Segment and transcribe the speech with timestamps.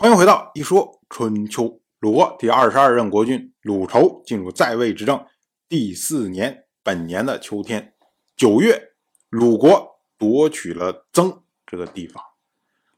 [0.00, 1.80] 欢迎回到一说春秋。
[1.98, 5.26] 鲁国第二十二任国君鲁仇进入在位执政
[5.68, 7.94] 第四年，本年的秋天
[8.36, 8.92] 九月，
[9.28, 12.22] 鲁国夺取了曾这个地方。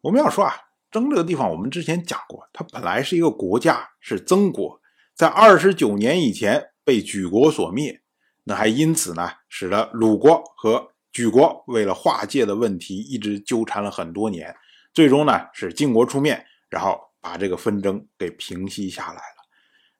[0.00, 0.54] 我们要说啊，
[0.90, 4.80] 曾这个地方，我们之前讲过，它本来是一个国家，是曾国，
[5.14, 8.00] 在二十九年以前被莒国所灭。
[8.44, 14.56] 那还因此呢，使得鲁国和莒国为了划界的问题一直纠缠了很多年。
[14.94, 19.22] 最终呢，是晋国出面，然后把这个纷争给平息下来了。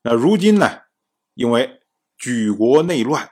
[0.02, 0.68] 那如今呢，
[1.32, 1.80] 因为
[2.20, 3.30] 莒国内乱，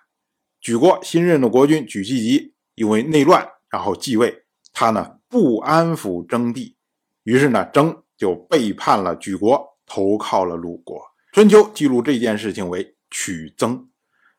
[0.62, 6.78] 莒国新任的国君莒西吉因为内乱，然后继位，他呢不安抚征地，
[7.24, 11.02] 于是呢征就背叛了莒国，投靠了鲁国。
[11.32, 13.90] 春秋记录这件事情为取曾。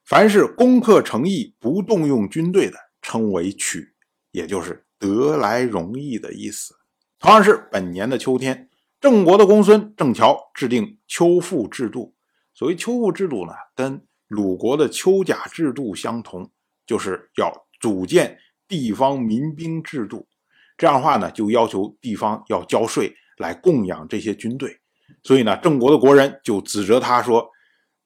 [0.04, 3.94] 凡是攻克城邑不动用军队的，称为取，
[4.32, 6.74] 也就是得来容易的意思。
[7.20, 8.65] 同样是本年的秋天，
[9.05, 12.16] 郑国的公孙郑乔制定秋赋制度。
[12.55, 16.49] 所谓秋赋制度呢，跟鲁国的秋甲制度相同，
[16.88, 20.27] 就是要组建地方民兵制度。
[20.76, 24.80] 这样的话呢，就要求地方要交税来供养这些军队。
[25.21, 27.52] 所以呢，郑国的国人就指责他说：“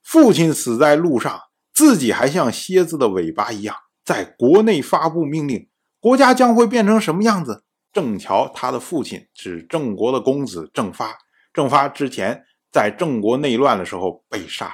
[0.04, 1.40] 父亲死在路上。”
[1.72, 5.66] 自己还像蝎子的尾巴一样，在国内发布命令，
[5.98, 7.64] 国家将会变成什么样子？
[7.92, 11.18] 郑乔他的父亲是郑国的公子郑发，
[11.52, 14.72] 郑发之前在郑国内乱的时候被杀，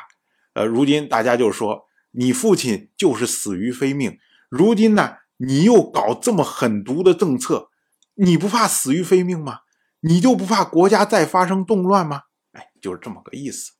[0.54, 7.70] 呃，如今大家就说你父亲就是死于非命，如今呢，你又搞这么狠毒的政策，
[8.14, 9.60] 你不怕死于非命吗？
[10.00, 12.22] 你就不怕国家再发生动乱吗？
[12.52, 13.72] 哎，就是这么个意思。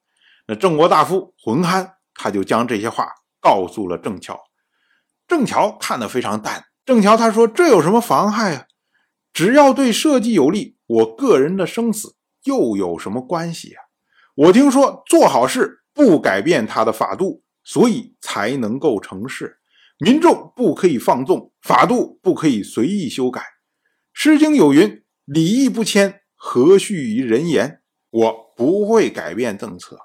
[0.47, 1.93] 那郑国大夫浑憨。
[2.19, 3.07] 他就将这些话
[3.43, 4.41] 告诉了郑乔，
[5.29, 6.65] 郑乔看得非常淡。
[6.87, 8.65] 郑乔他说：“这有什么妨害啊？
[9.37, 13.83] 只要对社稷有利，我个人的生死又有什么关系啊？
[14.35, 19.59] 我听说做好事不改变他的法度，所以才能够成事。
[19.99, 23.43] 民众不可以放纵，法度不可以随意修改。
[24.15, 29.99] 《诗经》有云：‘礼义不迁，何须于人言？’我不会改变政策。”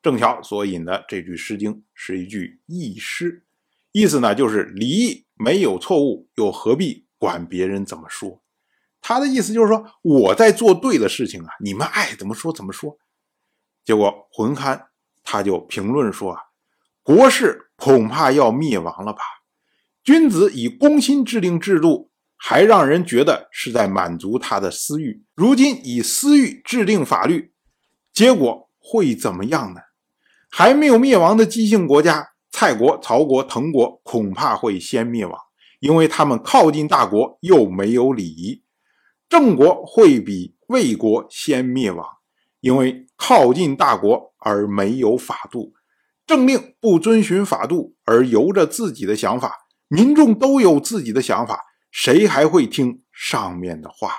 [0.00, 3.44] 正巧所引的这句《诗经》是一句义诗，
[3.90, 8.40] 意思呢就是礼义没有错误，又何必管别人怎么说？
[9.00, 12.98] 他的意思就是说我在做对的事情啊，你们爱怎么说怎么说。
[13.84, 14.88] 结果浑憨
[15.24, 16.40] 他就评论说啊，
[17.02, 19.20] 国事恐怕要灭亡了吧？
[20.02, 25.22] 君子以公心制定制度，还让人觉得是在满足他的私欲。
[25.34, 27.52] 如今以私欲制定法律，
[28.12, 29.80] 结果会怎么样呢？
[30.50, 35.38] 还没有灭亡的姬姓国家，蔡国、曹国、滕国恐怕会先灭亡，
[35.80, 38.62] 因为他们靠近大国又没有礼仪。
[39.28, 42.06] 郑国会比魏国先灭亡，
[42.60, 45.74] 因为靠近大国而没有法度。
[46.26, 49.54] 政令不遵循法度而由着自己的想法，
[49.88, 54.12] 民众都有自己的想法，谁还会听上面的话？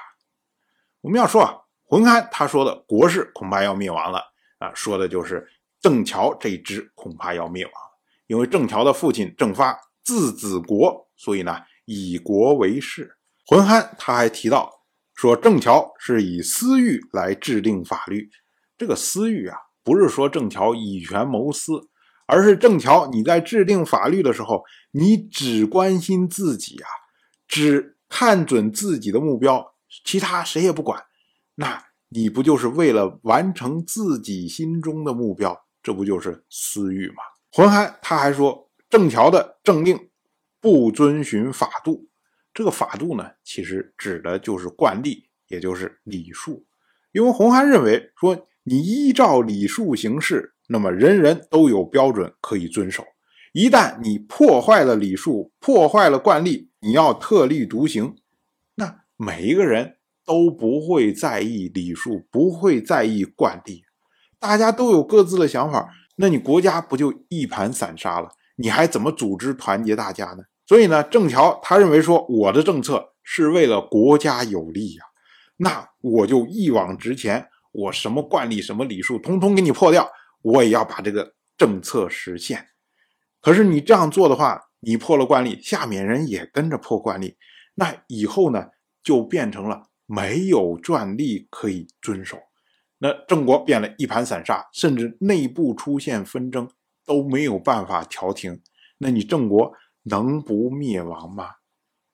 [1.01, 1.55] 我们要说啊，
[1.85, 4.19] 浑憨他说的国事恐怕要灭亡了
[4.57, 5.47] 啊，说的就是。
[5.81, 7.73] 郑乔这支恐怕要灭亡，
[8.27, 13.15] 因为郑乔的父亲郑发字子国，所以呢以国为事。
[13.45, 14.69] 浑憨他还提到
[15.19, 18.29] 说，郑桥是以私欲来制定法律。
[18.77, 21.89] 这个私欲啊，不是说郑桥以权谋私，
[22.25, 26.87] 而是郑桥你在制定法律的时候，你只关心自己啊，
[27.49, 29.73] 只看准自己的目标，
[30.05, 31.03] 其他谁也不管，
[31.55, 35.65] 那你不就是为了完成自己心中的目标？
[35.83, 37.15] 这不就是私欲吗？
[37.51, 40.09] 浑憨他还说，郑桥的政令
[40.61, 42.08] 不遵循法度。
[42.59, 46.65] 这个法度呢，其实指的就是惯例，也就是礼数。
[47.13, 53.05] 因为洪憨认为说，你依照礼数行事，那么人人都有标准可以遵守。
[53.53, 58.17] 一旦你破坏了礼数，破坏了惯例，你要特立独行，
[58.75, 59.95] 那每一个人
[60.25, 63.85] 都不会在意礼数，不会在意惯例。
[64.37, 68.27] 大家都有各自的想法，那你国家不就一盘散沙了？
[68.57, 70.43] 你还怎么组织团结大家呢？
[70.69, 75.03] 所以呢，郑乔他认为说，我的政策是为了国家有利呀，
[75.57, 80.07] 那我就一往直前，我什么惯例、什么礼数，通通给你破掉，
[80.43, 82.67] 我也要把这个政策实现。
[83.41, 87.35] 可是你这样做的话，你破了惯例，下面人也跟着破惯例，
[87.73, 88.67] 那以后呢，
[89.01, 92.37] 就变成了没有惯例可以遵守。
[92.99, 96.69] 那郑国变了一盘散沙，甚至内部出现纷争
[97.07, 98.61] 都没有办法调停，
[98.99, 99.73] 那你郑国
[100.09, 101.51] 能不灭亡吗？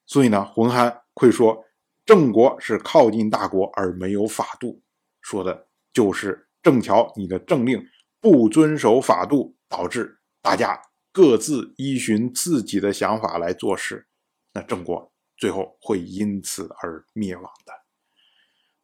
[0.06, 1.64] 所以呢，浑憨会说
[2.06, 4.84] 郑国是靠近大国而没有法度，
[5.22, 7.84] 说的就是郑乔你的政令
[8.22, 10.80] 不遵守法度，导致大家
[11.12, 14.08] 各自依循自己的想法来做事，
[14.54, 17.74] 那郑国最后会因此而灭亡的。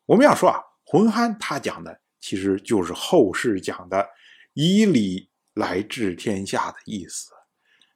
[0.06, 4.10] 我们要说啊，浑憨他讲的其实就是后世讲的
[4.54, 7.32] 以礼来治天下的意思。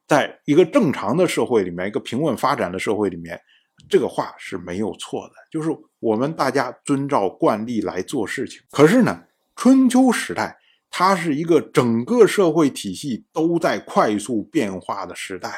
[0.08, 3.42] 在一个正常的社会里面，一个平稳发展的社会里面，
[3.90, 5.70] 这个话是没有错的，就是
[6.00, 8.62] 我们大家遵照惯例来做事情。
[8.70, 9.24] 可是呢，
[9.56, 10.58] 春秋时代
[10.92, 15.52] 它是一个整个社会体系都在快速变化的时代，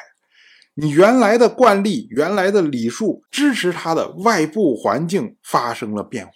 [0.76, 6.34] 你原来的惯例、原来的礼数支持它的外部环境发生了变化，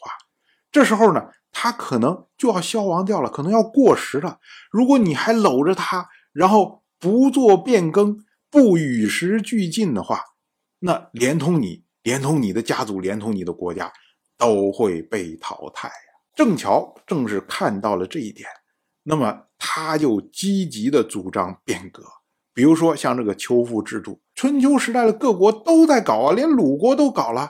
[0.69, 4.39] 这时候呢，它可能就要消亡掉了，可能要过时了。
[4.69, 6.80] 如果你还搂着它，然后。
[7.01, 10.21] 不做变更，不与时俱进的话，
[10.79, 13.91] 那连同你，连同你的家族，连同你的国家，
[14.37, 15.93] 都会被淘汰呀。
[16.35, 18.47] 郑乔正是看到了这一点，
[19.01, 22.03] 那么他就积极的主张变革。
[22.53, 27.49] 比如说像这个丘赋制度，春秋时代的各国都在搞啊，连鲁国都搞了，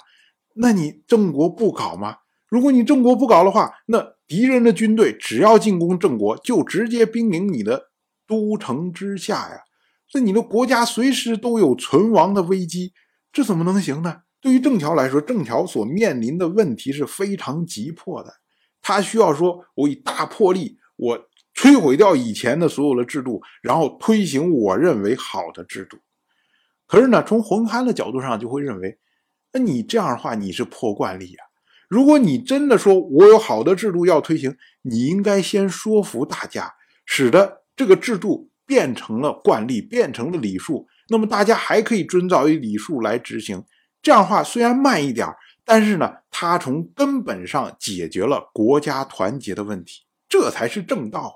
[0.56, 2.20] 那你郑国不搞吗？
[2.48, 7.91] 如果你郑国不搞的话，那敌人的军队只要进攻郑国，就直接兵临你的。
[8.32, 9.60] 都城之下呀，
[10.08, 12.94] 这你的国家随时都有存亡的危机，
[13.34, 14.22] 这怎么能行呢？
[14.40, 18.32] 对于郑桥来说，郑桥所面临的问题是非常急迫的，
[18.82, 21.20] 他需要说，我以大魄力，我
[21.54, 25.98] 摧毁掉以前的所有的制度，然后推行我认为好的制度。
[26.88, 28.98] 可是呢，从浑憨的角度上就会认为，
[29.52, 31.44] 那你这样的话，你是破惯例啊。
[31.90, 36.74] 如果你真的说我有好的制度要推行，你应该先说服大家，
[37.06, 37.61] 使得。
[37.82, 43.64] 这个制度变成了惯例，变成了礼数，那么大家还可以遵照于礼数来执行。
[44.04, 45.28] 这样的话虽然慢一点，
[45.66, 51.34] 但是呢，它从根本上解决了国家团结的问题，这才是正道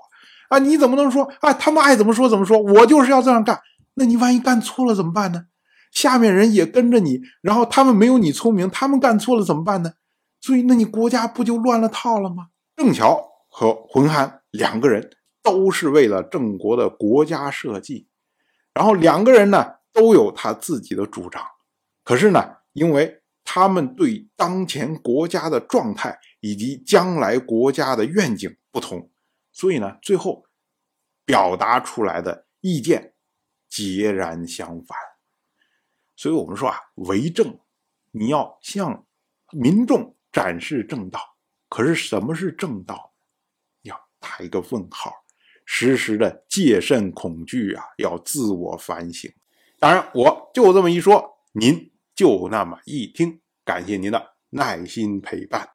[0.48, 0.54] 啊！
[0.54, 1.52] 啊，你怎么能说啊？
[1.52, 3.58] 他们爱怎么说怎么说，我就是要这样干。
[3.94, 5.46] 那你万一干错了怎么办呢？
[5.90, 9.94] 下面人也跟着你，然后他们没有你聪明，他们干错了怎么办呢？
[10.40, 12.50] 所以，那你国家不就乱了套了吗？
[12.76, 15.10] 郑乔和浑憨两个人。
[15.46, 18.08] 都是为了郑国的国家社稷，
[18.74, 21.40] 然后两个人呢都有他自己的主张，
[22.02, 29.08] 可是呢，因为他们对当前国家的状态以及将来国家的愿景不同，
[29.52, 30.44] 所以呢，最后
[31.24, 33.14] 表达出来的意见
[33.68, 34.98] 截然相反。
[36.16, 37.56] 所以我们说啊，为政
[38.10, 39.06] 你要向
[39.52, 41.20] 民众展示正道，
[41.68, 43.14] 可是什么是正道？
[43.82, 45.12] 要打一个问号。
[45.66, 49.30] 时时的戒慎恐惧啊，要自我反省。
[49.78, 53.40] 当然，我就这么一说，您就那么一听。
[53.64, 55.68] 感谢您的耐心陪伴。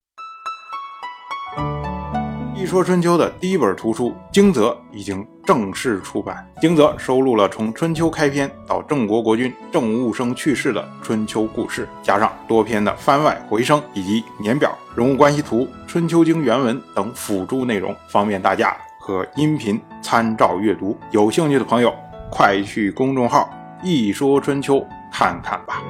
[2.56, 18.78] 一说春秋的第一本图书《惊泽》已经正式出版，《惊泽》收录了从春秋开篇到郑国国君郑务生去世的春秋故事，加上多篇的番外回声以及年表、人物关系图、春秋经原文等辅助内容，方便大家。
[19.02, 21.92] 和音频参照阅读，有兴趣的朋友，
[22.30, 23.50] 快去公众号
[23.82, 25.82] “一说春秋”看看吧。